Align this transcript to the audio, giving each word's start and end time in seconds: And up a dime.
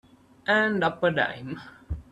And 0.47 0.83
up 0.83 1.03
a 1.03 1.11
dime. 1.11 1.61